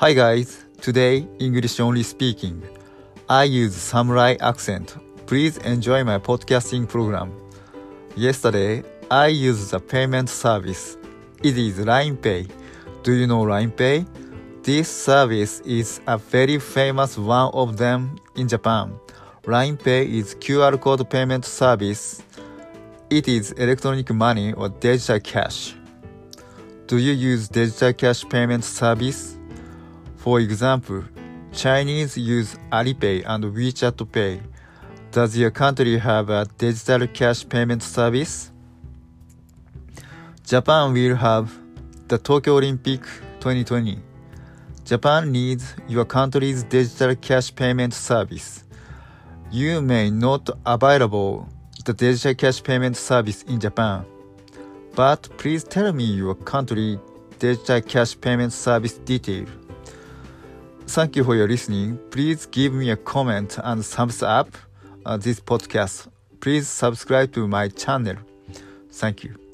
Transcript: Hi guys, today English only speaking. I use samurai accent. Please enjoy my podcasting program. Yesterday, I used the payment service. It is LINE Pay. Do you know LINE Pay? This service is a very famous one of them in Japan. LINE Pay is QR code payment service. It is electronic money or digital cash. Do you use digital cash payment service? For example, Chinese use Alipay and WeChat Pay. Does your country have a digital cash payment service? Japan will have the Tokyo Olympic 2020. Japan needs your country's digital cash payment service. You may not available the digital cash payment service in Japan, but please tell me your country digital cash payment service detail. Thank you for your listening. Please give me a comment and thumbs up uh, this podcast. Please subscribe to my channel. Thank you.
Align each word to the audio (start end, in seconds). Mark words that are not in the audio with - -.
Hi 0.00 0.14
guys, 0.14 0.64
today 0.80 1.28
English 1.40 1.78
only 1.78 2.02
speaking. 2.02 2.62
I 3.28 3.44
use 3.44 3.76
samurai 3.76 4.34
accent. 4.40 4.96
Please 5.26 5.58
enjoy 5.58 6.04
my 6.04 6.16
podcasting 6.16 6.88
program. 6.88 7.30
Yesterday, 8.16 8.82
I 9.10 9.26
used 9.26 9.72
the 9.72 9.78
payment 9.78 10.30
service. 10.30 10.96
It 11.42 11.58
is 11.58 11.80
LINE 11.80 12.16
Pay. 12.16 12.46
Do 13.02 13.12
you 13.12 13.26
know 13.26 13.42
LINE 13.42 13.72
Pay? 13.72 14.06
This 14.62 14.88
service 14.88 15.60
is 15.66 16.00
a 16.06 16.16
very 16.16 16.58
famous 16.58 17.18
one 17.18 17.50
of 17.52 17.76
them 17.76 18.16
in 18.36 18.48
Japan. 18.48 18.98
LINE 19.46 19.76
Pay 19.76 20.06
is 20.06 20.34
QR 20.36 20.80
code 20.80 21.10
payment 21.10 21.44
service. 21.44 22.22
It 23.10 23.28
is 23.28 23.52
electronic 23.52 24.10
money 24.14 24.54
or 24.54 24.70
digital 24.70 25.20
cash. 25.20 25.74
Do 26.86 26.96
you 26.96 27.12
use 27.12 27.48
digital 27.48 27.92
cash 27.92 28.26
payment 28.26 28.64
service? 28.64 29.36
For 30.20 30.38
example, 30.38 31.04
Chinese 31.50 32.18
use 32.18 32.54
Alipay 32.70 33.24
and 33.26 33.42
WeChat 33.42 34.12
Pay. 34.12 34.42
Does 35.12 35.34
your 35.34 35.50
country 35.50 35.96
have 35.96 36.28
a 36.28 36.44
digital 36.58 37.06
cash 37.06 37.48
payment 37.48 37.82
service? 37.82 38.52
Japan 40.46 40.92
will 40.92 41.16
have 41.16 41.50
the 42.08 42.18
Tokyo 42.18 42.58
Olympic 42.58 43.00
2020. 43.40 43.98
Japan 44.84 45.32
needs 45.32 45.74
your 45.88 46.04
country's 46.04 46.64
digital 46.64 47.16
cash 47.16 47.54
payment 47.54 47.94
service. 47.94 48.64
You 49.50 49.80
may 49.80 50.10
not 50.10 50.50
available 50.66 51.48
the 51.86 51.94
digital 51.94 52.34
cash 52.34 52.62
payment 52.62 52.98
service 52.98 53.42
in 53.44 53.58
Japan, 53.58 54.04
but 54.94 55.30
please 55.38 55.64
tell 55.64 55.94
me 55.94 56.04
your 56.04 56.34
country 56.34 57.00
digital 57.38 57.80
cash 57.80 58.20
payment 58.20 58.52
service 58.52 58.98
detail. 58.98 59.46
Thank 60.90 61.14
you 61.14 61.22
for 61.22 61.36
your 61.36 61.46
listening. 61.46 62.00
Please 62.10 62.46
give 62.46 62.74
me 62.74 62.90
a 62.90 62.96
comment 62.96 63.60
and 63.62 63.86
thumbs 63.86 64.24
up 64.24 64.48
uh, 65.06 65.16
this 65.16 65.38
podcast. 65.38 66.08
Please 66.40 66.66
subscribe 66.66 67.32
to 67.34 67.46
my 67.46 67.68
channel. 67.68 68.16
Thank 68.90 69.22
you. 69.22 69.49